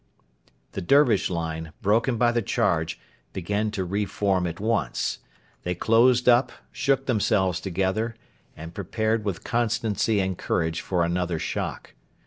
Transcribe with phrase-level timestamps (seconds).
[0.71, 2.99] The Dervish line, broken by the charge,
[3.33, 5.19] began to re form at once.
[5.61, 8.15] They closed up, shook themselves together,
[8.57, 11.93] and prepared with constancy and courage for another shock.